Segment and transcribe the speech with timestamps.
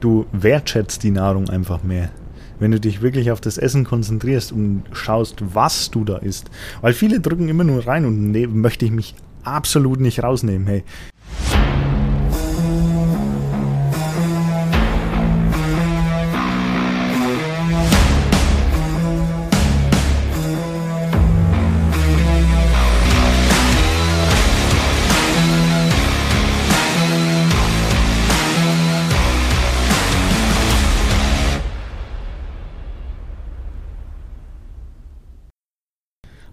[0.00, 2.10] du wertschätzt die Nahrung einfach mehr.
[2.58, 6.50] Wenn du dich wirklich auf das Essen konzentrierst und schaust, was du da isst.
[6.80, 9.14] Weil viele drücken immer nur rein und ne, möchte ich mich
[9.44, 10.66] absolut nicht rausnehmen.
[10.66, 10.82] Hey,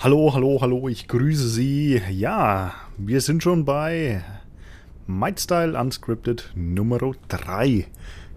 [0.06, 2.00] Hallo, hallo, hallo, ich grüße Sie.
[2.12, 4.24] Ja, wir sind schon bei
[5.08, 7.88] MindStyle Unscripted Nummer 3.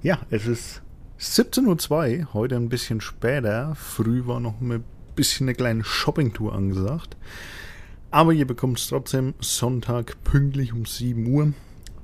[0.02, 0.80] Ja, es ist
[1.20, 3.74] 17.02 Uhr, heute ein bisschen später.
[3.74, 4.82] Früh war noch ein
[5.14, 7.18] bisschen eine kleine Shoppingtour angesagt.
[8.10, 11.52] Aber ihr bekommt es trotzdem Sonntag pünktlich um 7 Uhr,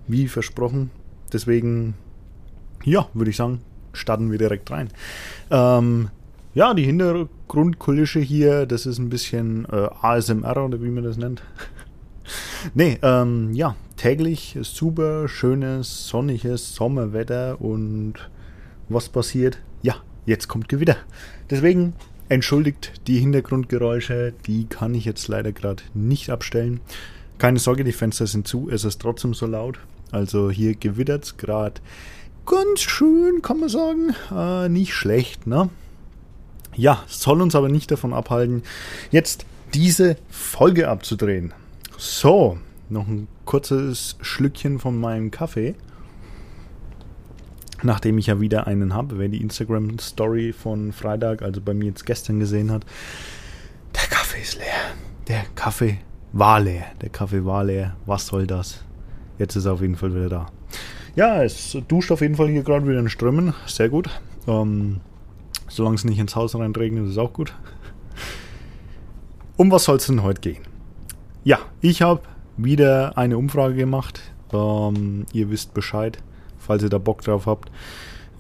[0.07, 0.91] wie versprochen.
[1.33, 1.95] Deswegen,
[2.85, 3.63] ja, würde ich sagen,
[3.95, 4.91] starten wir direkt rein.
[5.51, 6.11] Ähm,
[6.53, 6.85] ja, die
[7.45, 11.43] Hintergrundkulisse hier, das ist ein bisschen äh, ASMR oder wie man das nennt.
[12.75, 18.15] nee, ähm, ja, täglich super schönes, sonniges Sommerwetter und
[18.89, 19.59] was passiert?
[19.83, 20.97] Ja, jetzt kommt Gewitter.
[21.51, 21.93] Deswegen
[22.29, 26.81] entschuldigt die Hintergrundgeräusche, die kann ich jetzt leider gerade nicht abstellen.
[27.39, 29.79] Keine Sorge, die Fenster sind zu, es ist trotzdem so laut.
[30.11, 31.81] Also hier gewittert es gerade
[32.47, 34.15] ganz schön, kann man sagen.
[34.35, 35.69] Äh, nicht schlecht, ne?
[36.77, 38.63] Ja, soll uns aber nicht davon abhalten,
[39.11, 41.53] jetzt diese Folge abzudrehen.
[41.97, 42.59] So,
[42.89, 45.75] noch ein kurzes Schlückchen von meinem Kaffee.
[47.83, 52.07] Nachdem ich ja wieder einen habe, wer die Instagram-Story von Freitag, also bei mir jetzt
[52.07, 52.85] gestern gesehen hat.
[53.95, 54.95] Der Kaffee ist leer.
[55.29, 55.99] Der Kaffee
[56.33, 56.87] war leer.
[57.03, 57.97] Der Kaffee war leer.
[58.07, 58.83] Was soll das?
[59.39, 60.47] Jetzt ist er auf jeden Fall wieder da.
[61.15, 63.55] Ja, es duscht auf jeden Fall hier gerade wieder in Strömen.
[63.67, 64.09] Sehr gut.
[64.49, 65.01] Ähm,
[65.69, 67.55] Solange es nicht ins Haus reinregnet, ist auch gut.
[69.57, 70.63] Um was soll es denn heute gehen?
[71.45, 72.23] Ja, ich habe
[72.57, 74.21] wieder eine Umfrage gemacht.
[74.53, 76.19] Ähm, ihr wisst Bescheid,
[76.59, 77.71] falls ihr da Bock drauf habt,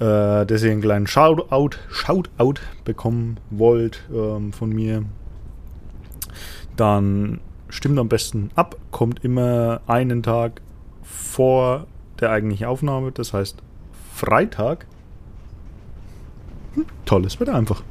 [0.00, 5.04] äh, dass ihr einen kleinen Shoutout, Shoutout bekommen wollt ähm, von mir.
[6.76, 10.60] Dann stimmt am besten ab, kommt immer einen Tag
[11.02, 11.86] vor
[12.20, 13.62] der eigentlichen Aufnahme, das heißt
[14.12, 14.86] Freitag
[16.74, 17.82] hm, tolles Wetter einfach.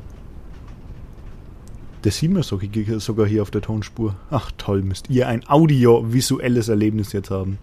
[2.04, 4.16] Das sieht man sogar hier auf der Tonspur.
[4.30, 7.60] Ach toll, müsst ihr ein audiovisuelles Erlebnis jetzt haben.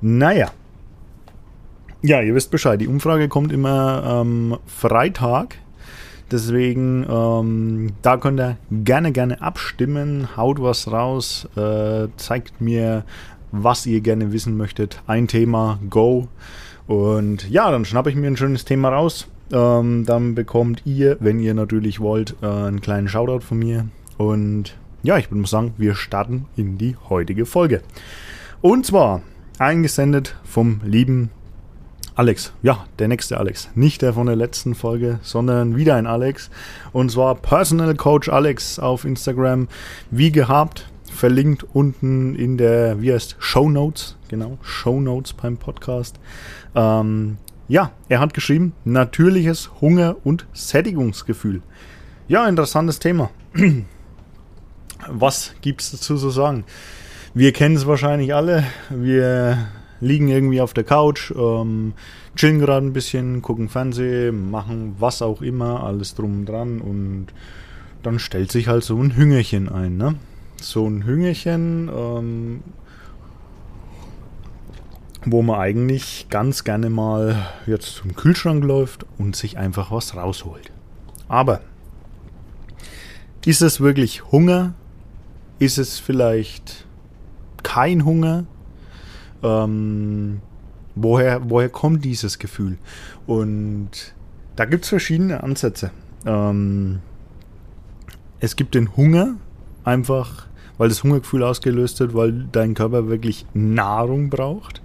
[0.00, 0.50] Naja.
[2.00, 2.80] Ja, ihr wisst Bescheid.
[2.80, 5.56] Die Umfrage kommt immer ähm, Freitag.
[6.30, 10.36] Deswegen, ähm, da könnt ihr gerne, gerne abstimmen.
[10.36, 11.46] Haut was raus.
[11.56, 13.04] Äh, zeigt mir,
[13.52, 15.02] was ihr gerne wissen möchtet.
[15.06, 16.28] Ein Thema, go.
[16.86, 19.28] Und ja, dann schnappe ich mir ein schönes Thema raus.
[19.52, 23.86] Ähm, dann bekommt ihr, wenn ihr natürlich wollt, äh, einen kleinen Shoutout von mir.
[24.18, 27.82] Und ja, ich würde sagen, wir starten in die heutige Folge.
[28.60, 29.22] Und zwar
[29.58, 31.30] eingesendet vom lieben
[32.16, 32.52] Alex.
[32.62, 33.68] Ja, der nächste Alex.
[33.74, 36.50] Nicht der von der letzten Folge, sondern wieder ein Alex.
[36.92, 39.68] Und zwar Personal Coach Alex auf Instagram.
[40.10, 44.16] Wie gehabt, verlinkt unten in der, wie heißt, Show Notes.
[44.28, 46.18] Genau, Show Notes beim Podcast.
[46.74, 47.36] Ähm,
[47.68, 51.62] ja, er hat geschrieben, natürliches Hunger- und Sättigungsgefühl.
[52.28, 53.30] Ja, interessantes Thema.
[55.08, 56.64] Was gibt es dazu zu sagen?
[57.34, 58.64] Wir kennen es wahrscheinlich alle.
[58.90, 59.68] Wir
[60.00, 61.94] liegen irgendwie auf der Couch, ähm,
[62.34, 67.28] chillen gerade ein bisschen, gucken Fernsehen, machen was auch immer, alles drum und dran und
[68.02, 69.96] dann stellt sich halt so ein Hüngerchen ein.
[69.96, 70.14] Ne?
[70.60, 72.60] So ein Hüngerchen ähm,
[75.26, 80.70] wo man eigentlich ganz gerne mal jetzt zum Kühlschrank läuft und sich einfach was rausholt.
[81.28, 81.60] Aber
[83.44, 84.74] ist es wirklich Hunger?
[85.58, 86.86] Ist es vielleicht
[87.62, 88.44] kein Hunger?
[89.42, 90.40] Ähm,
[90.94, 92.78] woher, woher kommt dieses Gefühl?
[93.26, 94.14] Und
[94.54, 95.90] da gibt es verschiedene Ansätze.
[96.24, 97.00] Ähm,
[98.38, 99.34] es gibt den Hunger,
[99.84, 100.46] einfach
[100.78, 104.82] weil das Hungergefühl ausgelöst wird, weil dein Körper wirklich Nahrung braucht.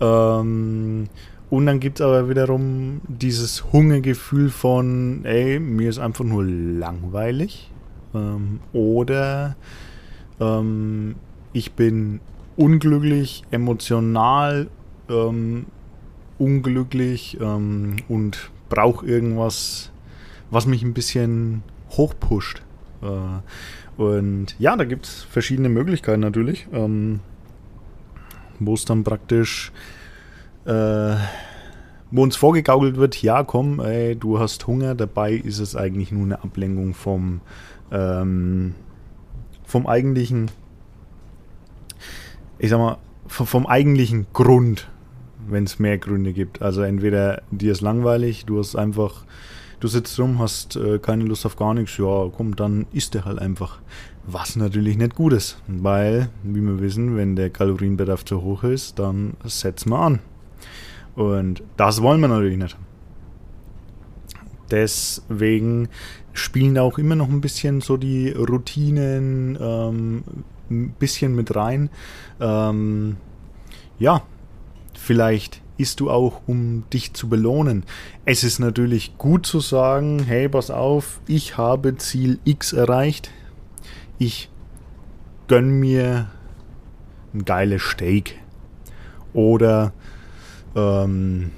[0.00, 1.08] Ähm,
[1.50, 7.70] und dann gibt es aber wiederum dieses Hungergefühl von, ey, mir ist einfach nur langweilig.
[8.14, 9.56] Ähm, oder
[10.40, 11.14] ähm,
[11.52, 12.20] ich bin
[12.56, 14.68] unglücklich, emotional
[15.08, 15.66] ähm,
[16.38, 19.90] unglücklich ähm, und brauche irgendwas,
[20.50, 22.62] was mich ein bisschen hochpusht.
[23.02, 26.66] Äh, und ja, da gibt es verschiedene Möglichkeiten natürlich.
[26.72, 27.20] Ähm,
[28.60, 29.72] wo es dann praktisch
[30.64, 31.16] äh,
[32.10, 36.24] wo uns vorgegaukelt wird, ja komm, ey, du hast Hunger, dabei ist es eigentlich nur
[36.24, 37.40] eine Ablenkung vom,
[37.90, 38.74] ähm,
[39.64, 40.50] vom eigentlichen,
[42.58, 44.88] ich sag mal, vom, vom eigentlichen Grund,
[45.48, 46.62] wenn es mehr Gründe gibt.
[46.62, 49.24] Also entweder dir ist langweilig, du hast einfach,
[49.80, 53.26] du sitzt rum, hast äh, keine Lust auf gar nichts, ja komm, dann isst er
[53.26, 53.80] halt einfach.
[54.30, 58.98] Was natürlich nicht gut ist, weil, wie wir wissen, wenn der Kalorienbedarf zu hoch ist,
[58.98, 60.18] dann setzen wir an.
[61.16, 62.76] Und das wollen wir natürlich nicht.
[64.70, 65.88] Deswegen
[66.34, 70.24] spielen da auch immer noch ein bisschen so die Routinen ähm,
[70.70, 71.88] ein bisschen mit rein.
[72.38, 73.16] Ähm,
[73.98, 74.24] ja,
[74.92, 77.84] vielleicht isst du auch, um dich zu belohnen.
[78.26, 83.30] Es ist natürlich gut zu sagen, hey, pass auf, ich habe Ziel X erreicht
[84.18, 84.50] ich
[85.46, 86.28] gönne mir
[87.34, 88.38] ein geiles Steak
[89.32, 89.92] oder
[90.74, 91.50] ähm,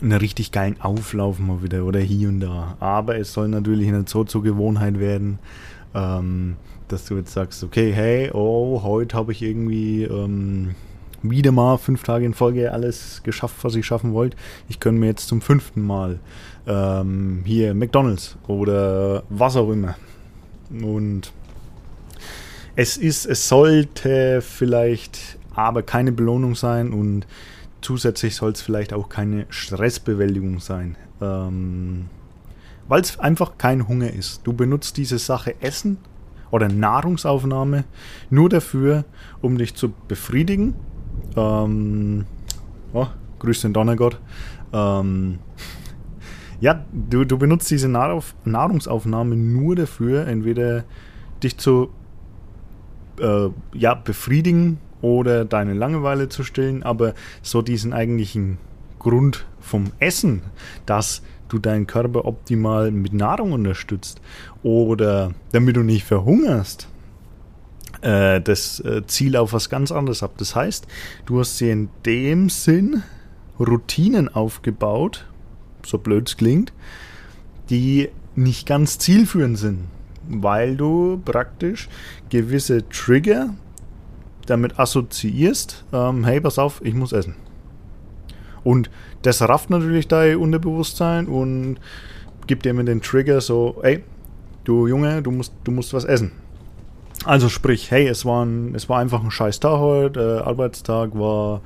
[0.00, 2.76] einen richtig geilen Auflauf mal wieder oder hier und da.
[2.80, 5.38] Aber es soll natürlich nicht so zur Gewohnheit werden,
[5.94, 6.56] ähm,
[6.88, 10.74] dass du jetzt sagst, okay, hey, oh, heute habe ich irgendwie ähm,
[11.22, 14.36] wieder mal fünf Tage in Folge alles geschafft, was ich schaffen wollte.
[14.68, 16.20] Ich gönne mir jetzt zum fünften Mal
[16.66, 19.96] ähm, hier McDonalds oder was auch immer.
[20.70, 21.32] Und
[22.76, 27.26] es ist, es sollte vielleicht aber keine Belohnung sein und
[27.80, 30.96] zusätzlich soll es vielleicht auch keine Stressbewältigung sein.
[31.20, 32.06] Ähm,
[32.86, 34.42] Weil es einfach kein Hunger ist.
[34.44, 35.98] Du benutzt diese Sache Essen
[36.50, 37.84] oder Nahrungsaufnahme
[38.30, 39.04] nur dafür,
[39.42, 40.74] um dich zu befriedigen.
[41.36, 42.26] Ähm,
[42.92, 43.08] oh,
[43.40, 44.20] grüß den Donnergott.
[44.72, 45.40] Ähm,
[46.60, 50.84] ja, du, du benutzt diese Nahrungsaufnahme nur dafür, entweder
[51.42, 51.90] dich zu
[53.20, 58.58] äh, ja, befriedigen oder deine Langeweile zu stillen, aber so diesen eigentlichen
[58.98, 60.42] Grund vom Essen,
[60.86, 64.20] dass du deinen Körper optimal mit Nahrung unterstützt
[64.62, 66.88] oder damit du nicht verhungerst,
[68.02, 70.32] äh, das äh, Ziel auf was ganz anderes ab.
[70.38, 70.86] Das heißt,
[71.26, 73.02] du hast dir in dem Sinn
[73.58, 75.26] Routinen aufgebaut,
[75.84, 76.72] so blöd es klingt,
[77.70, 79.80] die nicht ganz zielführend sind,
[80.28, 81.88] weil du praktisch
[82.30, 83.54] gewisse Trigger
[84.46, 87.34] damit assoziierst, ähm, hey, pass auf, ich muss essen.
[88.64, 88.90] Und
[89.22, 91.76] das rafft natürlich dein Unterbewusstsein und
[92.46, 94.02] gibt dir mit den Trigger so, hey,
[94.64, 96.32] du Junge, du musst, du musst was essen.
[97.24, 101.14] Also sprich, hey, es war, ein, es war einfach ein scheiß Tag heute, äh, Arbeitstag
[101.14, 101.62] war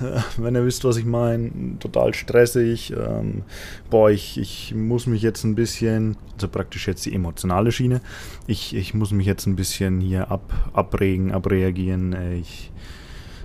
[0.36, 2.92] wenn ihr wisst, was ich meine, total stressig.
[2.92, 3.42] Ähm,
[3.90, 8.00] boah, ich, ich muss mich jetzt ein bisschen, also praktisch jetzt die emotionale Schiene,
[8.46, 12.14] ich, ich muss mich jetzt ein bisschen hier ab, abregen, abreagieren.
[12.34, 12.70] Ich,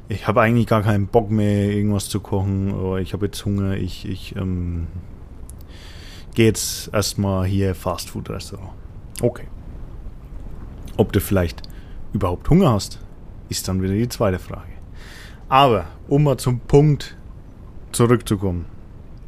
[0.09, 2.73] ich habe eigentlich gar keinen Bock mehr, irgendwas zu kochen.
[2.73, 3.77] Oh, ich habe jetzt Hunger.
[3.77, 4.87] Ich, ich ähm,
[6.35, 8.73] gehe jetzt erstmal hier Fastfood-Restaurant.
[9.21, 9.47] Okay.
[10.97, 11.61] Ob du vielleicht
[12.13, 12.99] überhaupt Hunger hast,
[13.49, 14.80] ist dann wieder die zweite Frage.
[15.51, 17.17] Aber, um mal zum Punkt
[17.91, 18.67] zurückzukommen.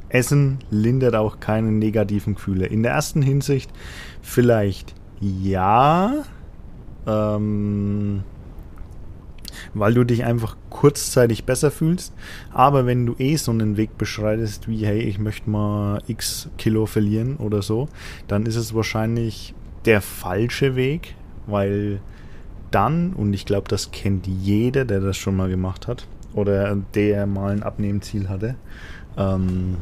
[0.07, 2.65] Essen lindert auch keine negativen Gefühle.
[2.65, 3.69] In der ersten Hinsicht
[4.21, 6.23] vielleicht ja,
[7.05, 8.23] ähm,
[9.73, 12.13] weil du dich einfach kurzzeitig besser fühlst.
[12.53, 16.85] Aber wenn du eh so einen Weg beschreitest wie, hey, ich möchte mal x Kilo
[16.85, 17.89] verlieren oder so,
[18.29, 19.53] dann ist es wahrscheinlich
[19.83, 21.15] der falsche Weg,
[21.47, 21.99] weil
[22.71, 27.25] dann, und ich glaube, das kennt jeder, der das schon mal gemacht hat, oder der
[27.25, 28.55] mal ein Abnehmziel hatte,
[29.17, 29.77] ähm,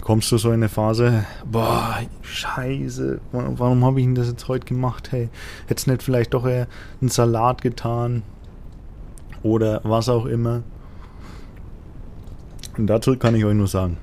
[0.00, 4.66] kommst du so in eine Phase, boah, scheiße, warum habe ich denn das jetzt heute
[4.66, 5.12] gemacht?
[5.12, 5.28] Hey,
[5.66, 6.66] hätte es nicht vielleicht doch eher
[7.00, 8.22] einen Salat getan
[9.42, 10.62] oder was auch immer.
[12.76, 13.96] Und dazu kann ich euch nur sagen,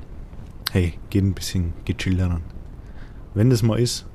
[0.72, 2.44] hey, geht ein bisschen gechillter ran.
[3.34, 4.06] Wenn das mal ist,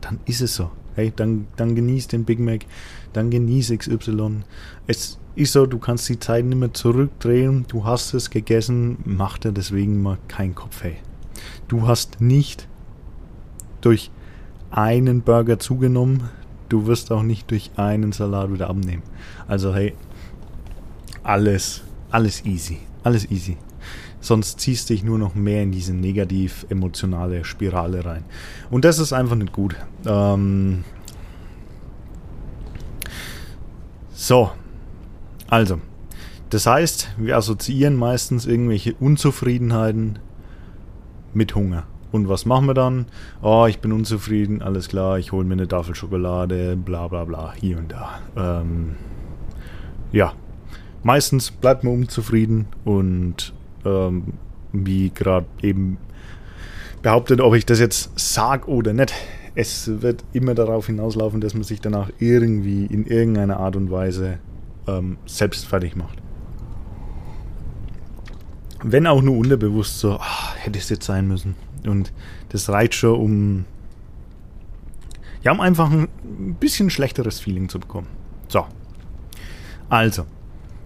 [0.00, 0.70] dann ist es so.
[0.94, 2.66] Hey, dann, dann genieß den Big Mac,
[3.12, 4.42] dann genieß XY.
[4.86, 9.38] Es ist so, du kannst die Zeit nicht mehr zurückdrehen, du hast es gegessen, mach
[9.38, 10.96] dir deswegen mal keinen Kopf, hey.
[11.68, 12.68] Du hast nicht
[13.80, 14.10] durch
[14.70, 16.24] einen Burger zugenommen,
[16.68, 19.02] du wirst auch nicht durch einen Salat wieder abnehmen.
[19.48, 19.94] Also hey,
[21.22, 23.56] alles, alles easy, alles easy.
[24.20, 28.24] Sonst ziehst du dich nur noch mehr in diese negativ-emotionale Spirale rein.
[28.70, 29.76] Und das ist einfach nicht gut.
[30.06, 30.84] Ähm
[34.20, 34.50] so,
[35.48, 35.80] also,
[36.50, 40.18] das heißt, wir assoziieren meistens irgendwelche Unzufriedenheiten
[41.32, 41.84] mit Hunger.
[42.12, 43.06] Und was machen wir dann?
[43.40, 47.54] Oh, ich bin unzufrieden, alles klar, ich hole mir eine Tafel Schokolade, bla bla bla,
[47.54, 48.20] hier und da.
[48.36, 48.96] Ähm,
[50.12, 50.34] ja,
[51.02, 53.54] meistens bleibt man unzufrieden und
[53.86, 54.34] ähm,
[54.74, 55.96] wie gerade eben
[57.00, 59.14] behauptet, ob ich das jetzt sage oder nicht.
[59.54, 64.38] Es wird immer darauf hinauslaufen, dass man sich danach irgendwie in irgendeiner Art und Weise
[64.86, 66.18] ähm, selbst fertig macht.
[68.82, 71.54] Wenn auch nur unterbewusst so, ach, hätte es jetzt sein müssen.
[71.84, 72.12] Und
[72.50, 73.64] das reicht schon, um
[75.42, 76.08] ja, um einfach ein
[76.60, 78.08] bisschen schlechteres Feeling zu bekommen.
[78.48, 78.66] So.
[79.88, 80.26] Also,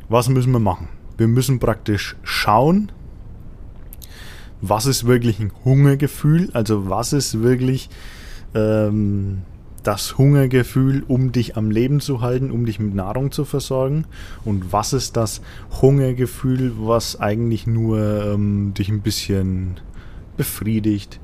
[0.09, 0.89] was müssen wir machen?
[1.17, 2.93] Wir müssen praktisch schauen,
[4.61, 7.91] was ist wirklich ein Hungergefühl, also was ist wirklich
[8.55, 9.43] ähm,
[9.83, 14.07] das Hungergefühl, um dich am Leben zu halten, um dich mit Nahrung zu versorgen
[14.45, 15.43] und was ist das
[15.83, 19.81] Hungergefühl, was eigentlich nur ähm, dich ein bisschen
[20.37, 21.21] befriedigt,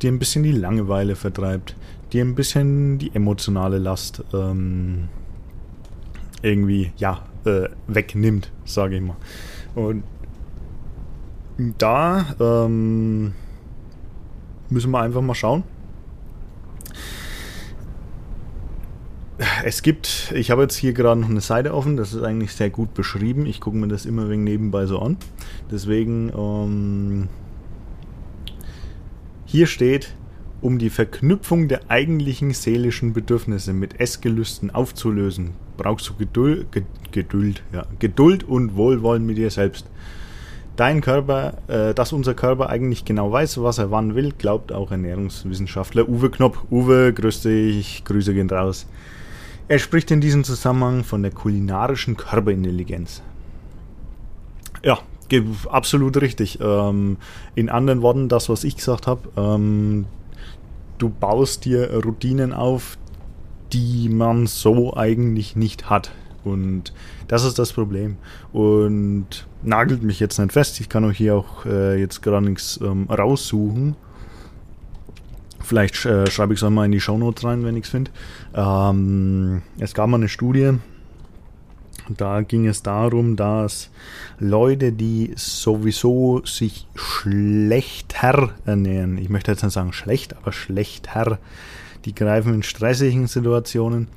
[0.00, 1.74] dir ein bisschen die Langeweile vertreibt,
[2.12, 5.08] dir ein bisschen die emotionale Last ähm,
[6.42, 9.16] irgendwie ja äh, wegnimmt, sage ich mal.
[9.74, 10.04] Und
[11.78, 13.32] da ähm,
[14.70, 15.64] müssen wir einfach mal schauen.
[19.64, 22.70] Es gibt, ich habe jetzt hier gerade noch eine Seite offen, das ist eigentlich sehr
[22.70, 23.46] gut beschrieben.
[23.46, 25.16] Ich gucke mir das immer wegen nebenbei so an.
[25.70, 27.28] Deswegen, ähm,
[29.44, 30.14] hier steht,
[30.60, 36.66] um die Verknüpfung der eigentlichen seelischen Bedürfnisse mit Essgelüsten aufzulösen, brauchst du Geduld,
[37.10, 39.90] Geduld, ja, Geduld und Wohlwollen mit dir selbst.
[40.76, 44.90] Dein Körper, äh, dass unser Körper eigentlich genau weiß, was er wann will, glaubt auch
[44.90, 46.58] Ernährungswissenschaftler Uwe Knopp.
[46.70, 48.86] Uwe, grüß dich, Grüße gehen raus.
[49.68, 53.22] Er spricht in diesem Zusammenhang von der kulinarischen Körperintelligenz.
[54.82, 54.98] Ja,
[55.68, 56.58] absolut richtig.
[56.60, 57.16] Ähm,
[57.54, 60.06] in anderen Worten, das, was ich gesagt habe, ähm,
[60.98, 62.98] du baust dir Routinen auf,
[63.72, 66.12] die man so eigentlich nicht hat.
[66.44, 66.92] Und
[67.28, 68.16] das ist das Problem.
[68.52, 70.80] Und nagelt mich jetzt nicht fest.
[70.80, 73.96] Ich kann euch hier auch äh, jetzt gerade nichts ähm, raussuchen.
[75.60, 78.10] Vielleicht äh, schreibe ich es einmal in die Shownotes rein, wenn ich es finde.
[78.54, 80.74] Ähm, es gab mal eine Studie,
[82.08, 83.90] da ging es darum, dass
[84.38, 91.38] Leute, die sowieso sich schlechter ernähren, ich möchte jetzt nicht sagen schlecht, aber schlechter,
[92.04, 94.08] die greifen in stressigen Situationen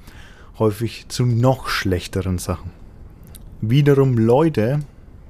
[0.59, 2.71] häufig zu noch schlechteren Sachen.
[3.61, 4.79] Wiederum Leute,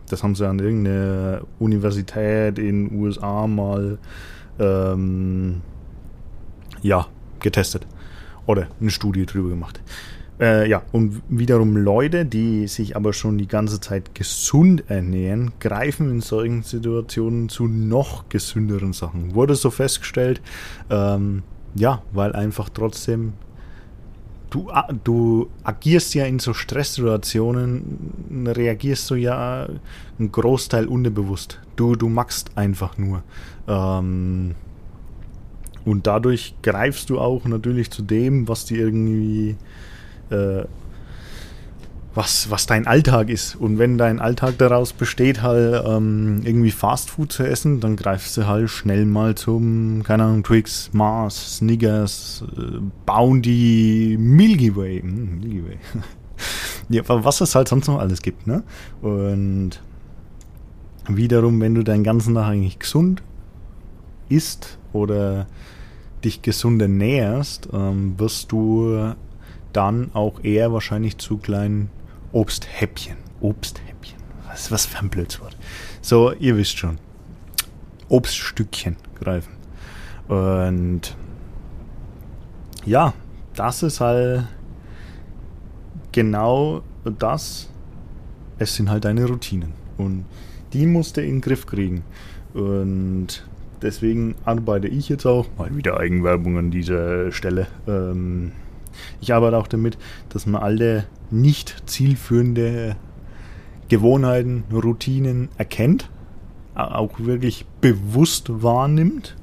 [0.09, 3.97] das haben sie an irgendeiner Universität in den USA mal
[4.59, 5.61] ähm,
[6.81, 7.07] ja,
[7.39, 7.85] getestet
[8.45, 9.81] oder eine Studie drüber gemacht.
[10.39, 16.11] Äh, ja, und wiederum Leute, die sich aber schon die ganze Zeit gesund ernähren, greifen
[16.11, 19.33] in solchen Situationen zu noch gesünderen Sachen.
[19.33, 20.41] Wurde so festgestellt,
[20.91, 21.41] ähm,
[21.73, 23.33] ja, weil einfach trotzdem
[24.49, 24.71] du,
[25.03, 29.67] du agierst ja in so Stresssituationen, reagierst du ja
[30.19, 31.59] einen Großteil unterbewusst.
[31.75, 33.23] Du, du machst einfach nur.
[33.67, 34.55] Ähm,
[35.85, 39.55] und dadurch greifst du auch natürlich zu dem, was dir irgendwie
[40.29, 40.65] äh,
[42.17, 43.55] was, was dein Alltag ist.
[43.55, 48.47] Und wenn dein Alltag daraus besteht, halt ähm, irgendwie Fastfood zu essen, dann greifst du
[48.47, 55.01] halt schnell mal zum, keine Ahnung, Twix, Mars, Snickers, äh, Bounty, Milky Way.
[55.01, 55.77] Hm, Milky Way.
[56.89, 58.63] ja, was es halt sonst noch alles gibt, ne?
[59.01, 59.79] Und
[61.07, 63.21] wiederum, wenn du deinen ganzen Tag eigentlich gesund
[64.27, 65.45] isst oder
[66.25, 69.13] dich gesund ernährst, ähm, wirst du
[69.71, 71.91] dann auch eher wahrscheinlich zu kleinen
[72.37, 73.17] Obsthäppchen.
[73.41, 74.19] Obsthäppchen.
[74.47, 75.57] Was, was für ein Blödswort.
[76.01, 76.99] So, ihr wisst schon.
[78.09, 79.53] Obststückchen greifen.
[80.27, 81.17] Und
[82.85, 83.15] ja,
[83.55, 84.45] das ist halt
[86.11, 86.83] genau
[87.17, 87.71] das.
[88.59, 89.73] Es sind halt deine Routinen.
[89.97, 90.25] Und
[90.73, 92.03] die musst du in den Griff kriegen.
[92.53, 93.47] Und
[93.81, 98.51] deswegen arbeite ich jetzt auch, mal wieder Eigenwerbung an dieser Stelle, ähm,
[99.21, 99.97] ich arbeite auch damit,
[100.29, 102.95] dass man alle nicht zielführende
[103.89, 106.09] Gewohnheiten, Routinen erkennt,
[106.75, 109.35] auch wirklich bewusst wahrnimmt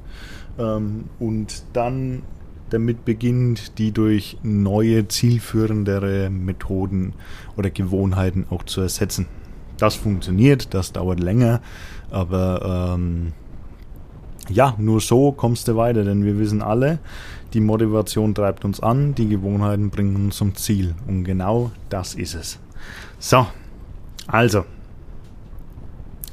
[0.57, 2.23] ähm, und dann
[2.69, 7.13] damit beginnt, die durch neue, zielführendere Methoden
[7.57, 9.27] oder Gewohnheiten auch zu ersetzen.
[9.77, 11.61] Das funktioniert, das dauert länger,
[12.09, 13.33] aber ähm,
[14.49, 16.99] ja, nur so kommst du weiter, denn wir wissen alle,
[17.53, 20.95] die Motivation treibt uns an, die Gewohnheiten bringen uns zum Ziel.
[21.07, 22.59] Und genau das ist es.
[23.19, 23.47] So,
[24.27, 24.65] also,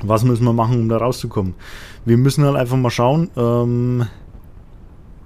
[0.02, 1.54] was müssen wir machen, um da rauszukommen?
[2.04, 4.06] Wir müssen halt einfach mal schauen, ähm,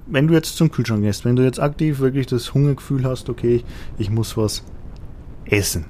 [0.07, 3.65] wenn du jetzt zum Kühlschrank gehst, wenn du jetzt aktiv wirklich das Hungergefühl hast, okay,
[3.99, 4.63] ich muss was
[5.47, 5.87] essen.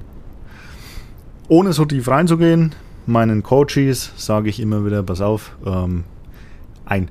[1.49, 2.75] ohne so tief reinzugehen,
[3.07, 6.05] meinen Coaches sage ich immer wieder, pass auf, ähm,
[6.85, 7.09] ein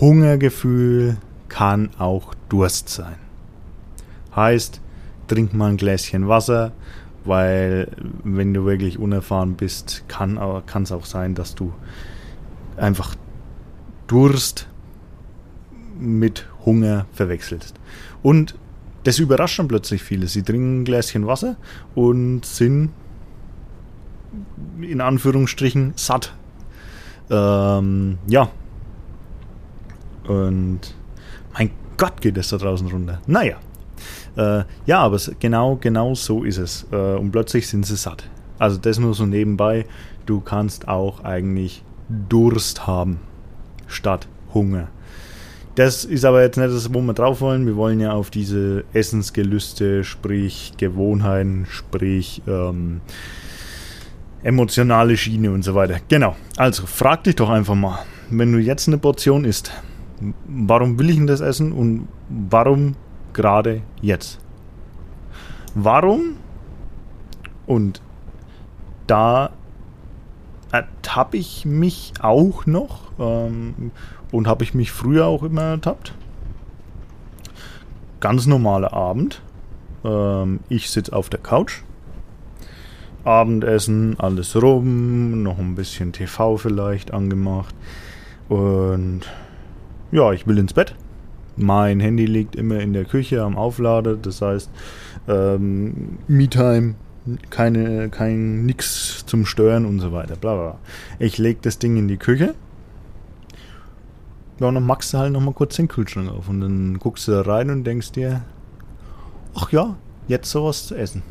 [0.00, 1.16] Hungergefühl
[1.52, 3.16] kann auch Durst sein.
[4.34, 4.80] Heißt,
[5.28, 6.72] trink mal ein Gläschen Wasser,
[7.26, 7.88] weil
[8.24, 11.74] wenn du wirklich unerfahren bist, kann es auch sein, dass du
[12.78, 13.14] einfach
[14.06, 14.66] Durst
[16.00, 17.74] mit Hunger verwechselst.
[18.22, 18.54] Und
[19.04, 20.28] das überrascht dann plötzlich viele.
[20.28, 21.56] Sie trinken ein Gläschen Wasser
[21.94, 22.92] und sind
[24.80, 26.34] in Anführungsstrichen satt.
[27.28, 28.48] Ähm, ja.
[30.26, 30.94] Und
[31.54, 33.20] mein Gott geht es da draußen runter.
[33.26, 33.56] Naja.
[34.36, 36.86] Äh, ja, aber genau, genau so ist es.
[36.90, 38.28] Äh, und plötzlich sind sie satt.
[38.58, 39.86] Also das nur so nebenbei.
[40.26, 43.20] Du kannst auch eigentlich Durst haben
[43.86, 44.88] statt Hunger.
[45.74, 47.66] Das ist aber jetzt nicht das, wo wir drauf wollen.
[47.66, 53.00] Wir wollen ja auf diese Essensgelüste, sprich Gewohnheiten, sprich ähm,
[54.42, 55.96] emotionale Schiene und so weiter.
[56.08, 56.36] Genau.
[56.56, 59.72] Also frag dich doch einfach mal, wenn du jetzt eine Portion isst,
[60.46, 62.94] warum will ich denn das essen und warum
[63.32, 64.38] gerade jetzt?
[65.74, 66.36] Warum?
[67.66, 68.02] Und
[69.06, 69.50] da
[70.70, 73.92] ertappe ich mich auch noch ähm,
[74.30, 76.14] und habe ich mich früher auch immer ertappt.
[78.20, 79.42] Ganz normaler Abend.
[80.04, 81.82] Ähm, ich sitze auf der Couch.
[83.24, 87.74] Abendessen, alles rum, noch ein bisschen TV vielleicht angemacht.
[88.48, 89.22] Und
[90.12, 90.94] ja, ich will ins Bett.
[91.56, 94.70] Mein Handy liegt immer in der Küche am Auflader, das heißt,
[95.28, 96.94] ähm, Me-Time,
[97.50, 100.36] keine, kein nix zum Stören und so weiter.
[100.36, 100.78] Bla bla.
[101.18, 102.54] Ich lege das Ding in die Küche
[104.62, 107.32] ja, und dann machst du halt nochmal kurz den Kühlschrank auf und dann guckst du
[107.32, 108.44] da rein und denkst dir,
[109.56, 109.96] ach ja,
[110.28, 111.24] jetzt sowas zu essen.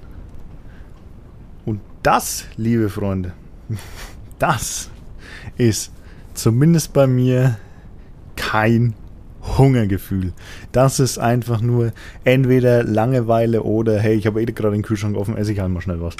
[1.65, 3.31] Und das, liebe Freunde,
[4.39, 4.89] das
[5.55, 5.93] ist
[6.33, 7.57] zumindest bei mir
[8.41, 8.93] kein
[9.57, 10.33] Hungergefühl.
[10.71, 11.91] Das ist einfach nur
[12.23, 15.81] entweder Langeweile oder hey, ich habe eh gerade den Kühlschrank offen, esse ich halt mal
[15.81, 16.15] schnell was.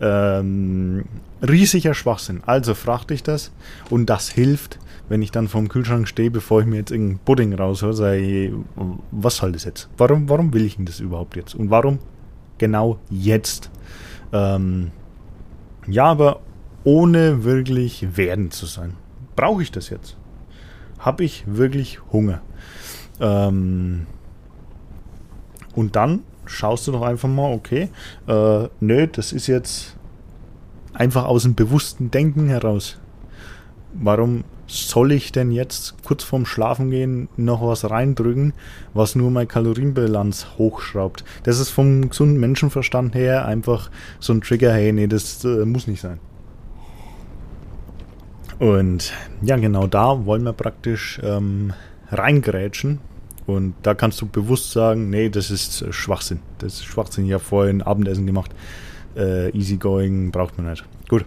[0.00, 1.04] Ähm,
[1.42, 2.42] riesiger Schwachsinn.
[2.46, 3.52] Also frag dich das
[3.90, 7.52] und das hilft wenn ich dann vorm Kühlschrank stehe, bevor ich mir jetzt irgendeinen Pudding
[7.52, 8.50] raushöre, ich,
[9.10, 9.90] was soll das jetzt?
[9.98, 11.54] Warum, warum will ich denn das überhaupt jetzt?
[11.54, 11.98] Und warum
[12.56, 13.70] genau jetzt?
[14.32, 14.90] Ähm,
[15.86, 16.40] ja, aber
[16.84, 18.94] ohne wirklich werden zu sein.
[19.36, 20.16] Brauche ich das jetzt?
[21.02, 22.40] Habe ich wirklich Hunger?
[23.20, 24.06] Ähm,
[25.74, 27.88] und dann schaust du doch einfach mal, okay,
[28.28, 29.96] äh, nö, das ist jetzt
[30.94, 32.98] einfach aus dem bewussten Denken heraus.
[33.94, 38.54] Warum soll ich denn jetzt kurz vorm Schlafengehen noch was reindrücken,
[38.94, 41.24] was nur meine Kalorienbilanz hochschraubt?
[41.42, 45.88] Das ist vom gesunden Menschenverstand her einfach so ein Trigger, hey, nee, das äh, muss
[45.88, 46.20] nicht sein.
[48.62, 51.72] Und ja, genau da wollen wir praktisch ähm,
[52.12, 53.00] reingrätschen.
[53.44, 56.38] Und da kannst du bewusst sagen, nee, das ist äh, Schwachsinn.
[56.58, 57.26] Das ist Schwachsinn.
[57.26, 58.52] Ich habe vorhin Abendessen gemacht.
[59.16, 60.84] Äh, easygoing braucht man nicht.
[61.08, 61.24] Gut.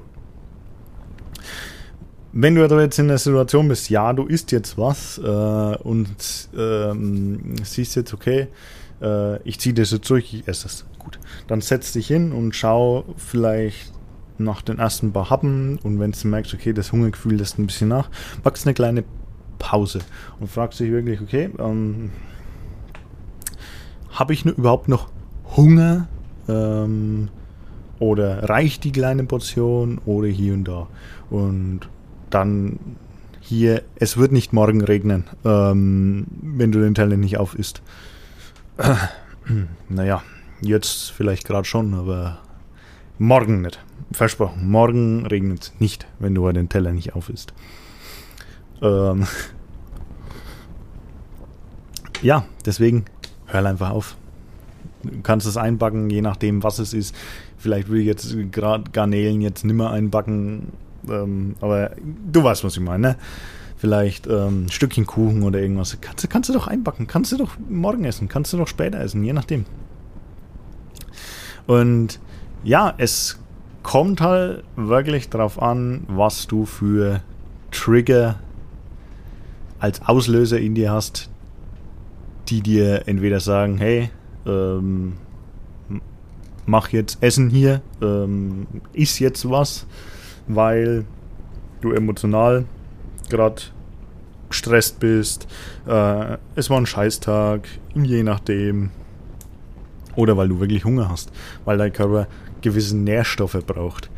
[2.31, 6.15] Wenn du aber jetzt in der Situation bist, ja, du isst jetzt was äh, und
[6.57, 8.47] ähm, siehst jetzt, okay,
[9.01, 10.85] äh, ich ziehe das jetzt durch, ich esse es.
[10.99, 11.19] Gut.
[11.47, 13.94] Dann setz dich hin und schau vielleicht
[14.37, 17.89] nach den ersten paar Happen und wenn du merkst, okay, das Hungergefühl lässt ein bisschen
[17.89, 18.09] nach,
[18.43, 19.03] packst eine kleine
[19.59, 19.99] Pause
[20.39, 22.11] und fragst dich wirklich, okay, ähm,
[24.09, 25.09] habe ich nur überhaupt noch
[25.55, 26.07] Hunger?
[26.47, 27.29] Ähm,
[27.99, 30.87] oder reicht die kleine Portion oder hier und da?
[31.29, 31.81] Und
[32.29, 32.79] dann
[33.39, 37.81] hier, es wird nicht morgen regnen, ähm, wenn du den Teller nicht auf isst.
[38.77, 38.95] Äh,
[39.89, 40.23] naja,
[40.61, 42.39] jetzt vielleicht gerade schon, aber
[43.17, 43.79] morgen nicht.
[44.11, 47.53] Versprochen, morgen regnet es nicht, wenn du den Teller nicht auf isst.
[48.81, 49.27] Ähm,
[52.21, 53.05] ja, deswegen
[53.47, 54.15] hör einfach auf.
[55.03, 57.15] Du kannst es einbacken, je nachdem, was es ist.
[57.57, 60.71] Vielleicht will ich jetzt gerade Garnelen jetzt nimmer einbacken
[61.09, 61.91] ähm, aber
[62.31, 63.15] du weißt, was ich meine, ne?
[63.77, 65.97] Vielleicht ähm, ein Stückchen Kuchen oder irgendwas.
[65.99, 67.07] Kannst, kannst du doch einbacken.
[67.07, 68.29] Kannst du doch morgen essen.
[68.29, 69.65] Kannst du doch später essen, je nachdem.
[71.67, 72.19] Und
[72.63, 73.37] ja, es
[73.85, 77.21] kommt halt wirklich darauf an, was du für
[77.69, 78.39] Trigger
[79.77, 81.29] als Auslöser in dir hast,
[82.47, 84.09] die dir entweder sagen, hey,
[84.47, 85.17] ähm,
[86.65, 89.85] mach jetzt Essen hier, ähm, iss jetzt was,
[90.47, 91.05] weil
[91.81, 92.65] du emotional
[93.29, 93.61] gerade
[94.49, 95.47] gestresst bist,
[95.85, 98.89] äh, es war ein Scheißtag, je nachdem.
[100.15, 101.31] Oder weil du wirklich Hunger hast,
[101.65, 102.27] weil dein Körper
[102.65, 104.09] gewisse Nährstoffe braucht.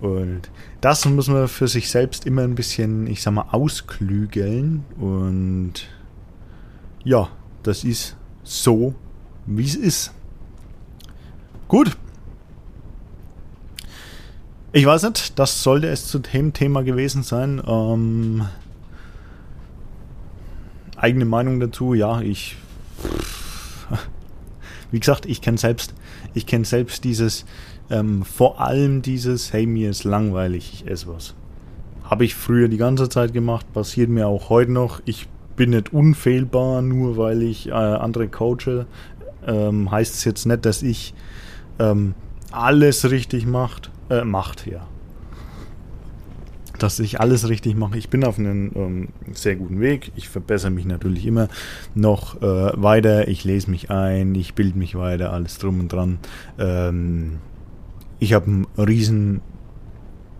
[0.00, 4.84] Und das muss man für sich selbst immer ein bisschen, ich sag mal, ausklügeln.
[4.98, 5.74] Und
[7.04, 7.28] ja,
[7.62, 8.94] das ist so,
[9.46, 10.12] wie es ist.
[11.68, 11.96] Gut.
[14.72, 17.62] Ich weiß nicht, das sollte es zu dem Thema gewesen sein.
[17.64, 18.46] Ähm,
[20.96, 22.56] eigene Meinung dazu, ja, ich.
[24.90, 25.94] Wie gesagt, ich kenne selbst,
[26.34, 27.46] ich kenne selbst dieses,
[27.92, 31.34] ähm, vor allem dieses, hey, mir ist langweilig, ich esse was.
[32.02, 35.02] Habe ich früher die ganze Zeit gemacht, passiert mir auch heute noch.
[35.04, 38.86] Ich bin nicht unfehlbar, nur weil ich äh, andere coache.
[39.46, 41.14] Ähm, heißt es jetzt nicht, dass ich
[41.78, 42.14] ähm,
[42.50, 44.86] alles richtig macht, äh, macht, ja.
[46.78, 47.98] Dass ich alles richtig mache.
[47.98, 50.12] Ich bin auf einem ähm, sehr guten Weg.
[50.16, 51.48] Ich verbessere mich natürlich immer
[51.94, 53.28] noch äh, weiter.
[53.28, 56.18] Ich lese mich ein, ich bilde mich weiter, alles drum und dran.
[56.58, 57.38] Ähm,
[58.22, 59.40] ich habe einen riesen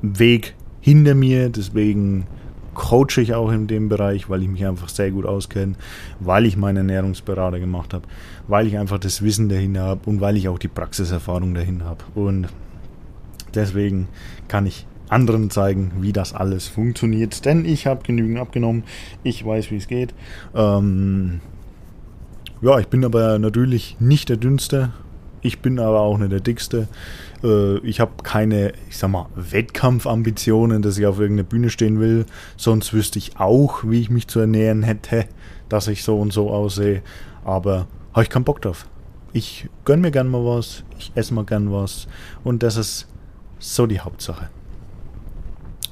[0.02, 2.28] Weg hinter mir, deswegen
[2.74, 5.74] coache ich auch in dem Bereich, weil ich mich einfach sehr gut auskenne,
[6.20, 8.06] weil ich meinen Ernährungsberater gemacht habe,
[8.46, 12.04] weil ich einfach das Wissen dahinter habe und weil ich auch die Praxiserfahrung dahin habe.
[12.14, 12.46] Und
[13.52, 14.06] deswegen
[14.46, 18.84] kann ich anderen zeigen, wie das alles funktioniert, denn ich habe genügend abgenommen,
[19.24, 20.14] ich weiß, wie es geht.
[20.54, 21.40] Ähm,
[22.60, 24.92] ja, ich bin aber natürlich nicht der Dünnste,
[25.42, 26.86] ich bin aber auch nicht der Dickste.
[27.42, 32.26] Äh, ich habe keine, ich sag mal, Wettkampfambitionen, dass ich auf irgendeiner Bühne stehen will.
[32.56, 35.26] Sonst wüsste ich auch, wie ich mich zu ernähren hätte,
[35.68, 37.02] dass ich so und so aussehe.
[37.44, 38.86] Aber habe ich keinen Bock drauf.
[39.32, 42.06] Ich gönn mir gern mal was, ich esse mal gern was.
[42.44, 43.08] Und das ist
[43.58, 44.50] so die Hauptsache.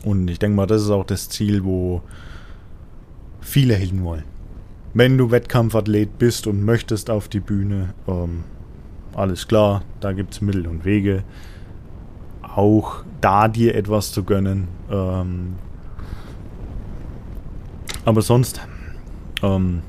[0.04, 2.02] Und ich denke mal, das ist auch das Ziel, wo
[3.40, 4.24] viele hin wollen.
[4.92, 8.44] Wenn du Wettkampfathlet bist und möchtest auf die Bühne, ähm,
[9.14, 11.24] alles klar, da gibt es Mittel und Wege.
[12.42, 14.68] Auch da dir etwas zu gönnen.
[14.90, 15.56] Ähm,
[18.04, 18.60] aber sonst
[19.42, 19.82] ähm,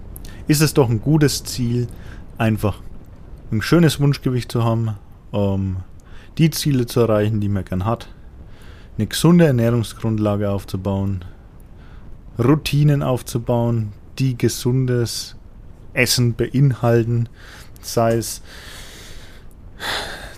[0.47, 1.87] ist es doch ein gutes Ziel,
[2.37, 2.79] einfach
[3.51, 4.95] ein schönes Wunschgewicht zu haben,
[5.33, 5.77] ähm,
[6.37, 8.07] die Ziele zu erreichen, die man gern hat,
[8.97, 11.25] eine gesunde Ernährungsgrundlage aufzubauen,
[12.37, 15.35] Routinen aufzubauen, die gesundes
[15.93, 17.27] Essen beinhalten,
[17.81, 18.41] sei es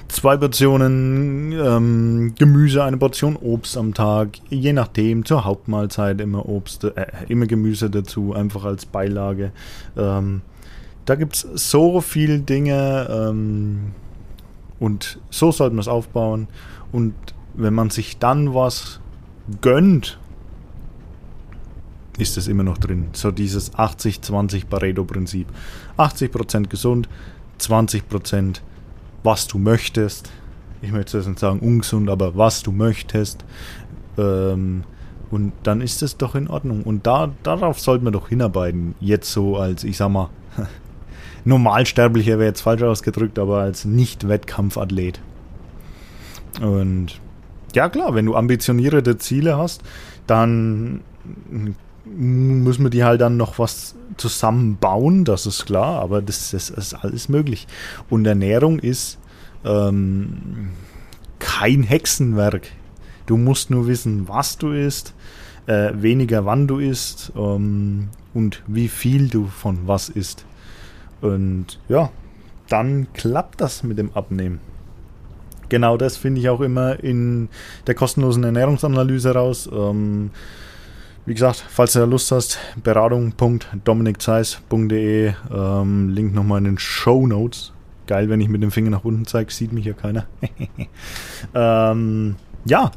[0.07, 6.83] zwei Portionen ähm, Gemüse, eine Portion Obst am Tag, je nachdem, zur Hauptmahlzeit immer Obst,
[6.83, 9.51] äh, immer Gemüse dazu, einfach als Beilage.
[9.97, 10.41] Ähm,
[11.05, 13.91] da gibt es so viele Dinge ähm,
[14.79, 16.47] und so sollte man es aufbauen.
[16.91, 17.15] Und
[17.55, 18.99] wenn man sich dann was
[19.61, 20.19] gönnt,
[22.17, 23.07] ist es immer noch drin.
[23.13, 25.47] So dieses 80-20 Pareto-Prinzip.
[25.97, 27.09] 80% gesund,
[27.59, 28.61] 20%
[29.23, 30.29] was du möchtest.
[30.81, 33.43] Ich möchte jetzt nicht sagen ungesund, aber was du möchtest.
[34.17, 34.83] Ähm,
[35.31, 36.83] und dann ist es doch in Ordnung.
[36.83, 38.95] Und da, darauf sollten wir doch hinarbeiten.
[38.99, 40.29] Jetzt so als, ich sag mal,
[41.45, 45.19] Normalsterblicher wäre jetzt falsch ausgedrückt, aber als Nicht-Wettkampfathlet.
[46.61, 47.19] Und
[47.73, 49.81] ja klar, wenn du ambitionierte Ziele hast,
[50.27, 51.01] dann
[52.05, 53.95] müssen wir die halt dann noch was
[54.29, 57.67] zusammenbauen, das ist klar, aber das, das ist alles möglich.
[58.09, 59.19] Und Ernährung ist
[59.65, 60.69] ähm,
[61.39, 62.69] kein Hexenwerk.
[63.25, 65.13] Du musst nur wissen, was du isst,
[65.65, 70.45] äh, weniger wann du isst ähm, und wie viel du von was isst.
[71.21, 72.09] Und ja,
[72.69, 74.59] dann klappt das mit dem Abnehmen.
[75.69, 77.49] Genau das finde ich auch immer in
[77.87, 79.69] der kostenlosen Ernährungsanalyse raus.
[79.71, 80.31] Ähm,
[81.25, 87.73] wie gesagt, falls du da Lust hast, beratung.dominikzeis.de, ähm, Link nochmal in den Show Notes.
[88.07, 90.25] Geil, wenn ich mit dem Finger nach unten zeige, sieht mich ja keiner.
[91.55, 92.91] ähm, ja,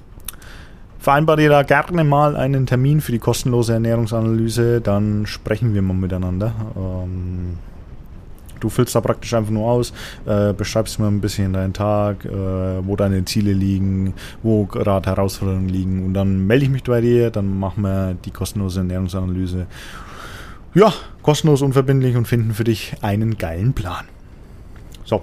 [0.99, 5.95] vereinbare dir da gerne mal einen Termin für die kostenlose Ernährungsanalyse, dann sprechen wir mal
[5.95, 6.53] miteinander.
[6.77, 7.59] Ähm,
[8.61, 9.93] Du füllst da praktisch einfach nur aus,
[10.27, 15.69] äh, beschreibst mir ein bisschen deinen Tag, äh, wo deine Ziele liegen, wo gerade Herausforderungen
[15.69, 19.67] liegen und dann melde ich mich bei dir, dann machen wir die kostenlose Ernährungsanalyse.
[20.75, 20.93] Ja,
[21.23, 24.05] kostenlos, unverbindlich und finden für dich einen geilen Plan.
[25.05, 25.23] So,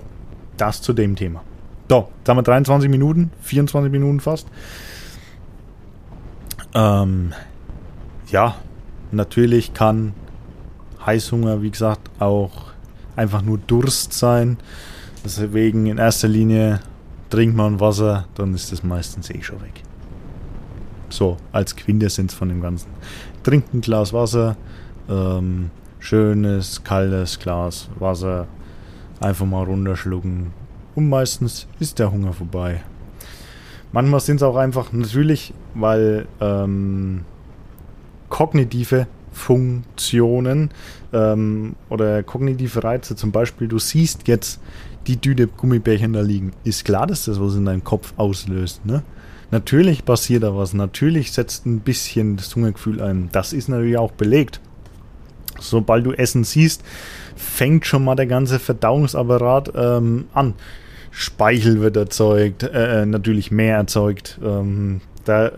[0.58, 1.44] das zu dem Thema.
[1.90, 4.48] So, jetzt haben wir 23 Minuten, 24 Minuten fast.
[6.74, 7.34] Ähm,
[8.32, 8.56] ja,
[9.12, 10.14] natürlich kann
[11.06, 12.73] Heißhunger, wie gesagt, auch
[13.16, 14.58] einfach nur Durst sein.
[15.24, 16.80] Deswegen in erster Linie
[17.30, 19.82] trinkt man Wasser, dann ist das meistens eh schon weg.
[21.10, 22.90] So, als Quintessenz von dem Ganzen.
[23.44, 24.58] Trinkt ein Glas Wasser,
[25.10, 28.48] ähm, schönes, kaltes Glas Wasser,
[29.20, 30.52] einfach mal runterschlucken
[30.96, 32.82] und meistens ist der Hunger vorbei.
[33.92, 37.26] Manchmal sind es auch einfach natürlich, weil ähm,
[38.30, 40.70] kognitive Funktionen
[41.12, 44.62] ähm, oder kognitive Reize, zum Beispiel, du siehst jetzt
[45.08, 48.86] die Tüte Gummibärchen da liegen, ist klar, dass das was in deinem Kopf auslöst.
[48.86, 49.04] Ne?
[49.52, 53.30] Natürlich passiert da was, natürlich setzt ein bisschen das Hungergefühl ein.
[53.32, 54.62] Das ist natürlich auch belegt.
[55.60, 56.84] Sobald du Essen siehst,
[57.36, 60.54] fängt schon mal der ganze Verdauungsapparat ähm, an.
[61.12, 64.40] Speichel wird erzeugt, äh, äh natürlich mehr erzeugt.
[64.44, 65.52] Ähm, da,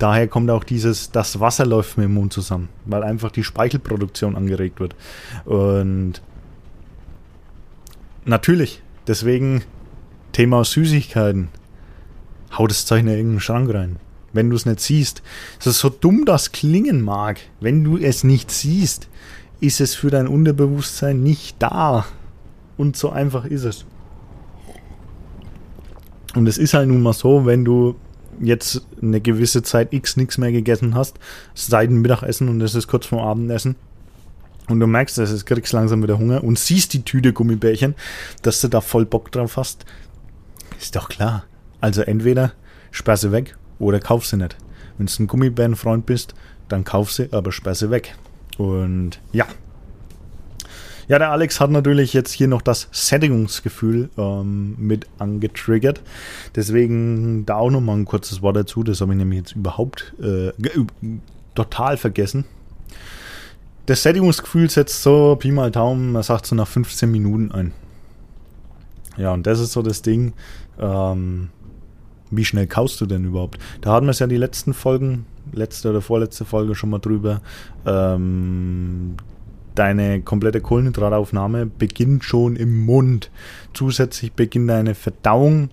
[0.00, 4.34] daher kommt auch dieses, das Wasser läuft mit dem Mund zusammen, weil einfach die Speichelproduktion
[4.34, 4.96] angeregt wird.
[5.44, 6.22] Und
[8.24, 9.62] natürlich, deswegen
[10.32, 11.48] Thema Süßigkeiten.
[12.56, 13.96] Hau das Zeug in irgendeinen Schrank rein.
[14.32, 15.22] Wenn du es nicht siehst.
[15.58, 17.40] Es ist so dumm das klingen mag.
[17.60, 19.08] Wenn du es nicht siehst,
[19.60, 22.06] ist es für dein Unterbewusstsein nicht da.
[22.76, 23.84] Und so einfach ist es.
[26.34, 27.96] Und es ist halt nun mal so, wenn du
[28.40, 31.18] jetzt eine gewisse Zeit X nichts mehr gegessen hast,
[31.54, 33.76] seit dem Mittagessen und es ist kurz vor Abendessen,
[34.70, 37.96] und du merkst, dass es kriegst langsam wieder Hunger und siehst die Tüte Gummibärchen,
[38.42, 39.84] dass du da voll Bock drauf hast,
[40.80, 41.44] ist doch klar.
[41.80, 42.52] Also entweder
[42.92, 44.56] sperr sie weg oder kauf sie nicht.
[44.96, 46.34] Wenn du ein Gummibärenfreund bist,
[46.68, 48.14] dann kauf sie, aber sperr sie weg.
[48.58, 49.46] Und ja,
[51.10, 56.02] ja, der Alex hat natürlich jetzt hier noch das Sättigungsgefühl ähm, mit angetriggert.
[56.54, 58.84] Deswegen da auch nochmal ein kurzes Wort dazu.
[58.84, 60.52] Das habe ich nämlich jetzt überhaupt äh,
[61.56, 62.44] total vergessen.
[63.86, 67.72] Das Sättigungsgefühl setzt so Pi mal Daumen, er sagt so nach 15 Minuten ein.
[69.16, 70.32] Ja, und das ist so das Ding.
[70.78, 71.48] Ähm,
[72.30, 73.58] wie schnell kaust du denn überhaupt?
[73.80, 77.40] Da hatten wir es ja die letzten Folgen, letzte oder vorletzte Folge schon mal drüber.
[77.84, 79.16] Ähm,
[79.74, 83.30] deine komplette Kohlenhydrataufnahme beginnt schon im Mund.
[83.72, 85.70] Zusätzlich beginnt deine Verdauung,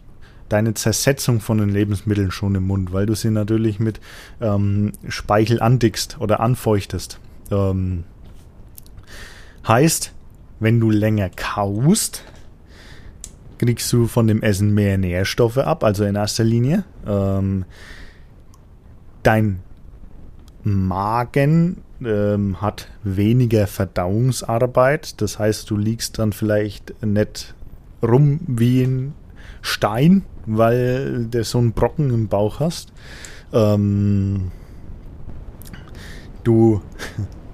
[0.49, 3.99] deine Zersetzung von den Lebensmitteln schon im Mund, weil du sie natürlich mit
[4.41, 7.19] ähm, Speichel andickst oder anfeuchtest.
[7.51, 8.03] Ähm,
[9.67, 10.13] heißt,
[10.59, 12.23] wenn du länger kaust,
[13.57, 16.83] kriegst du von dem Essen mehr Nährstoffe ab, also in erster Linie.
[17.05, 17.65] Ähm,
[19.23, 19.59] dein
[20.67, 25.21] Magen ähm, hat weniger Verdauungsarbeit.
[25.21, 27.55] Das heißt, du liegst dann vielleicht nicht
[28.03, 29.13] rum wie ein
[29.61, 32.91] Stein, weil du so einen Brocken im Bauch hast.
[33.53, 34.51] Ähm,
[36.43, 36.81] du,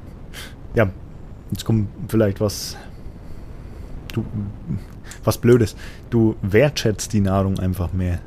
[0.74, 0.90] ja,
[1.52, 2.76] jetzt kommt vielleicht was,
[4.12, 4.26] du,
[5.24, 5.76] was Blödes.
[6.10, 8.20] Du wertschätzt die Nahrung einfach mehr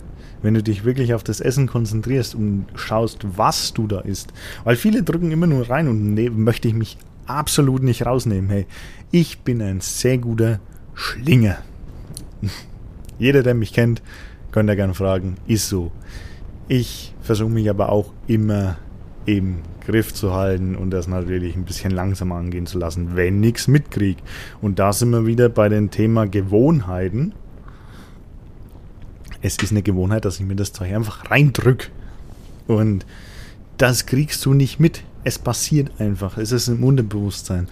[0.46, 4.32] wenn du dich wirklich auf das Essen konzentrierst und schaust, was du da isst.
[4.62, 8.48] Weil viele drücken immer nur rein und ne, möchte ich mich absolut nicht rausnehmen.
[8.48, 8.66] Hey,
[9.10, 10.60] ich bin ein sehr guter
[10.94, 11.58] Schlinger.
[13.18, 14.02] Jeder, der mich kennt,
[14.52, 15.90] könnt ihr gerne fragen, ist so.
[16.68, 18.76] Ich versuche mich aber auch immer
[19.24, 23.66] im Griff zu halten und das natürlich ein bisschen langsamer angehen zu lassen, wenn nichts
[23.66, 24.18] mitkrieg.
[24.62, 27.32] Und da sind wir wieder bei dem Thema Gewohnheiten
[29.46, 31.90] es ist eine Gewohnheit, dass ich mir das Zeug einfach reindrück.
[32.66, 33.06] Und
[33.78, 35.04] das kriegst du nicht mit.
[35.24, 36.38] Es passiert einfach.
[36.38, 37.68] Es ist im Unterbewusstsein.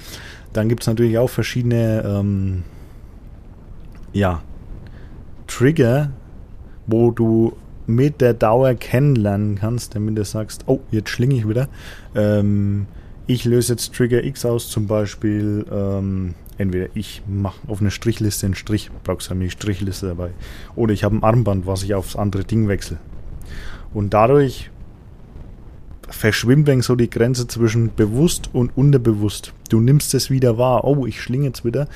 [0.53, 2.63] Dann gibt es natürlich auch verschiedene ähm,
[4.13, 4.43] ja,
[5.47, 6.11] Trigger,
[6.87, 7.57] wo du
[7.87, 11.69] mit der Dauer kennenlernen kannst, damit du sagst, oh, jetzt schlinge ich wieder.
[12.15, 12.87] Ähm,
[13.27, 18.47] ich löse jetzt Trigger X aus, zum Beispiel ähm, entweder ich mache auf eine Strichliste
[18.47, 20.31] einen Strich, brauchst du eine Strichliste dabei,
[20.77, 22.99] oder ich habe ein Armband, was ich aufs andere Ding wechsle.
[23.93, 24.71] Und dadurch
[26.09, 29.53] verschwimmt dann so die Grenze zwischen bewusst und unterbewusst.
[29.71, 31.89] Du nimmst es wieder wahr, oh, ich schlinge jetzt wieder.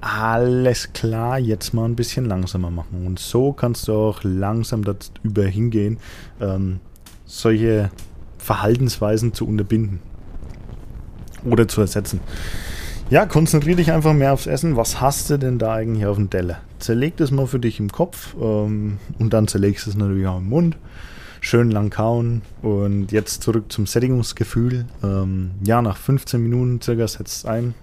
[0.00, 3.06] Alles klar, jetzt mal ein bisschen langsamer machen.
[3.06, 5.98] Und so kannst du auch langsam darüber hingehen,
[6.40, 6.80] ähm,
[7.24, 7.90] solche
[8.38, 10.00] Verhaltensweisen zu unterbinden
[11.46, 12.20] oder zu ersetzen.
[13.08, 14.76] Ja, konzentriere dich einfach mehr aufs Essen.
[14.76, 16.58] Was hast du denn da eigentlich auf dem Teller?
[16.80, 20.38] Zerleg das mal für dich im Kopf ähm, und dann zerlegst du es natürlich auch
[20.38, 20.76] im Mund.
[21.40, 24.86] Schön lang kauen und jetzt zurück zum Sättigungsgefühl.
[25.04, 27.74] Ähm, ja, nach 15 Minuten circa setzt es ein.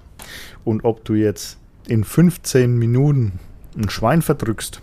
[0.65, 3.39] Und ob du jetzt in 15 Minuten
[3.77, 4.81] ein Schwein verdrückst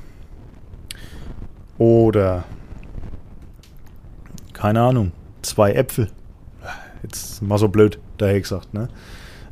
[1.76, 2.44] oder
[4.54, 5.12] keine Ahnung,
[5.42, 6.10] zwei Äpfel.
[7.02, 8.88] Jetzt mal so blöd, daher gesagt, ne?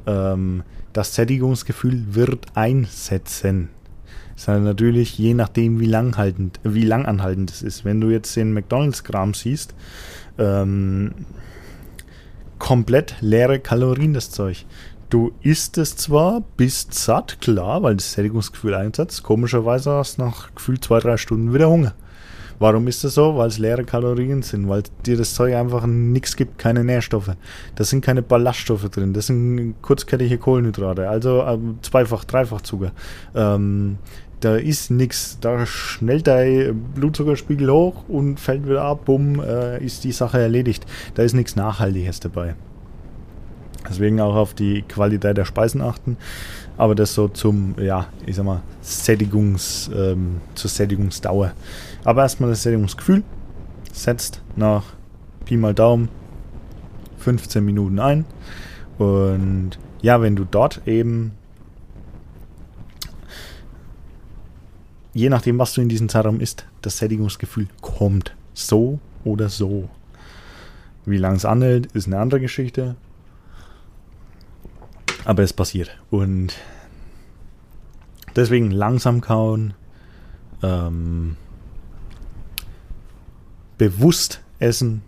[0.07, 3.71] Ähm, das Sättigungsgefühl wird einsetzen.
[4.35, 7.85] Das ist halt natürlich je nachdem, wie langhaltend, wie langanhaltend es ist.
[7.85, 9.75] Wenn du jetzt den McDonalds-Kram siehst,
[10.39, 11.13] ähm,
[12.59, 14.65] komplett leere Kalorien, das Zeug.
[15.11, 19.23] Du isst es zwar, bist satt, klar, weil das Sättigungsgefühl einsetzt.
[19.23, 21.95] Komischerweise hast du nach gefühlt zwei, drei Stunden wieder Hunger.
[22.59, 23.37] Warum ist das so?
[23.37, 27.31] Weil es leere Kalorien sind, weil dir das Zeug einfach nichts gibt, keine Nährstoffe.
[27.77, 32.93] Da sind keine Ballaststoffe drin, das sind kurzkettige Kohlenhydrate, also ähm, zweifach, dreifach Zucker.
[33.35, 33.99] Ähm,
[34.41, 40.05] da ist nichts, da schnellt dein Blutzuckerspiegel hoch und fällt wieder ab, bumm, äh, ist
[40.05, 40.87] die Sache erledigt.
[41.15, 42.55] Da ist nichts Nachhaltiges dabei.
[43.89, 46.17] Deswegen auch auf die Qualität der Speisen achten.
[46.77, 51.53] Aber das so zum, ja, ich sag mal, Sättigungs, ähm, zur Sättigungsdauer.
[52.09, 53.23] Aber erstmal das Sättigungsgefühl.
[53.93, 54.95] Setzt nach
[55.45, 56.09] Pi mal Daumen
[57.19, 58.25] 15 Minuten ein.
[58.97, 61.33] Und ja, wenn du dort eben,
[65.13, 68.35] je nachdem, was du in diesem Zeitraum isst, das Sättigungsgefühl kommt.
[68.55, 69.91] So oder so.
[71.05, 72.97] Wie lange es anhält, ist eine andere Geschichte.
[75.27, 75.91] Aber es passiert.
[76.11, 76.55] Und
[78.35, 79.75] deswegen langsam kauen.
[80.63, 81.37] Ähm,
[83.79, 85.03] bewusst essen.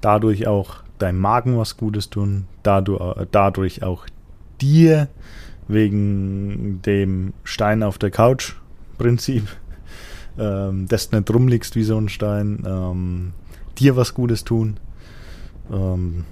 [0.00, 2.46] Dadurch auch deinem Magen was Gutes tun.
[2.62, 4.06] Dadurch, auch
[4.60, 5.08] dir
[5.68, 8.54] wegen dem Stein auf der Couch
[8.98, 9.44] Prinzip,
[10.38, 13.32] ähm, dass du nicht rumliegst wie so ein Stein, ähm,
[13.78, 14.78] dir was Gutes tun.
[15.72, 16.24] Ähm,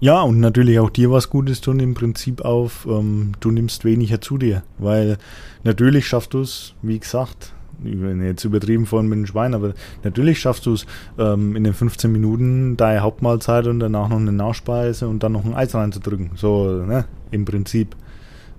[0.00, 4.20] ja, und natürlich auch dir was Gutes tun im Prinzip auf, ähm, du nimmst weniger
[4.20, 5.16] zu dir, weil
[5.62, 7.52] natürlich schaffst du es, wie gesagt,
[7.84, 10.86] jetzt übertrieben vorhin mit dem Schwein, aber natürlich schaffst du es
[11.18, 15.44] ähm, in den 15 Minuten deine Hauptmahlzeit und danach noch eine Nachspeise und dann noch
[15.44, 16.32] ein Eis reinzudrücken.
[16.36, 17.96] So, ne, im Prinzip.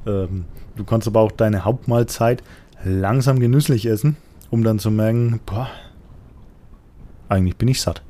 [0.05, 2.43] Ähm, du kannst aber auch deine Hauptmahlzeit
[2.83, 4.17] langsam genüsslich essen,
[4.49, 5.69] um dann zu merken, boah,
[7.29, 8.01] eigentlich bin ich satt.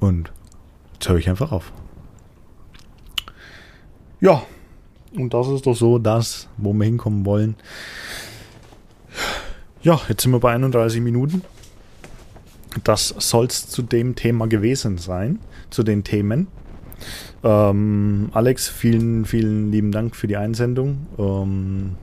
[0.00, 0.32] Und
[0.94, 1.72] jetzt höre ich einfach auf.
[4.20, 4.42] Ja,
[5.16, 7.56] und das ist doch so das, wo wir hinkommen wollen.
[9.82, 11.42] Ja, jetzt sind wir bei 31 Minuten.
[12.84, 15.40] Das soll es zu dem Thema gewesen sein,
[15.70, 16.46] zu den Themen.
[17.42, 21.08] Ähm, Alex, vielen, vielen lieben Dank für die Einsendung.
[21.18, 21.96] Ähm,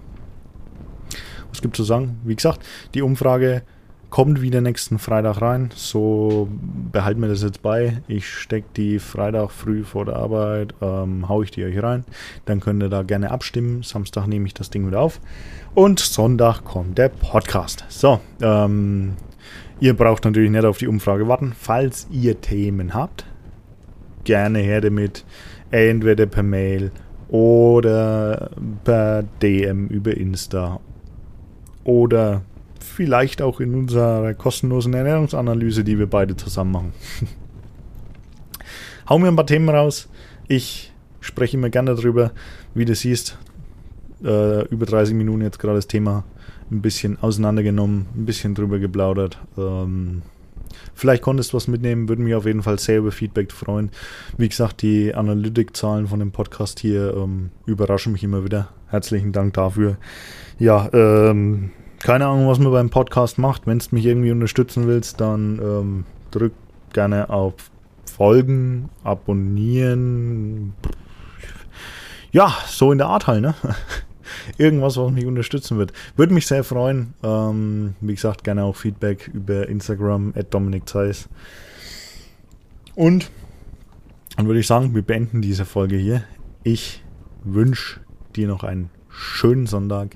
[1.50, 2.20] was gibt zu sagen?
[2.26, 3.64] Wie gesagt, die Umfrage
[4.10, 5.70] kommt wieder nächsten Freitag rein.
[5.76, 6.48] So
[6.92, 8.02] behalten wir das jetzt bei.
[8.08, 12.06] Ich stecke die Freitag früh vor der Arbeit, ähm, haue ich die euch rein.
[12.46, 13.84] Dann könnt ihr da gerne abstimmen.
[13.84, 15.20] Samstag nehme ich das Ding wieder auf.
[15.76, 17.86] Und Sonntag kommt der Podcast.
[17.90, 19.14] So, ähm,
[19.80, 21.54] ihr braucht natürlich nicht auf die Umfrage warten.
[21.58, 23.26] Falls ihr Themen habt,
[24.24, 25.26] gerne her damit.
[25.72, 26.92] Entweder per Mail
[27.28, 28.50] oder
[28.84, 30.80] per DM über Insta
[31.84, 32.42] oder
[33.00, 36.94] vielleicht auch in unserer kostenlosen Ernährungsanalyse, die wir beide zusammen machen.
[39.10, 40.10] Hau mir ein paar Themen raus.
[40.50, 42.32] Ich spreche immer gerne darüber,
[42.74, 43.38] wie du siehst.
[44.22, 46.26] Äh, über 30 Minuten jetzt gerade das Thema
[46.70, 49.40] ein bisschen auseinandergenommen, ein bisschen drüber geplaudert.
[49.58, 50.22] Ähm,
[50.94, 53.92] vielleicht konntest du was mitnehmen, würde mich auf jeden Fall sehr über Feedback freuen.
[54.38, 58.68] Wie gesagt, die Analytikzahlen von dem Podcast hier ähm, überraschen mich immer wieder.
[58.88, 59.96] Herzlichen Dank dafür.
[60.58, 63.68] Ja, ähm, keine Ahnung, was man beim Podcast macht.
[63.68, 66.54] Wenn du mich irgendwie unterstützen willst, dann ähm, drück
[66.94, 67.54] gerne auf
[68.06, 70.74] Folgen, abonnieren.
[72.32, 73.56] Ja, so in der Art halt, ne?
[74.58, 75.94] Irgendwas, was mich unterstützen wird.
[76.16, 77.14] Würde mich sehr freuen.
[77.24, 81.28] Ähm, wie gesagt, gerne auch Feedback über Instagram at Dominik Zeiss.
[82.96, 83.30] Und
[84.38, 86.24] dann würde ich sagen, wir beenden diese Folge hier.
[86.64, 87.04] Ich
[87.44, 88.02] wünsche
[88.36, 90.16] dir noch einen schönen Sonntag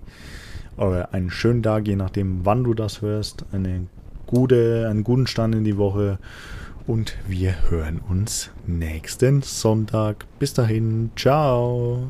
[0.78, 3.46] oder einen schönen Tag, je nachdem, wann du das hörst.
[3.52, 3.88] Eine
[4.26, 6.20] gute, einen guten Stand in die Woche.
[6.86, 10.26] Und wir hören uns nächsten Sonntag.
[10.40, 12.08] Bis dahin, ciao.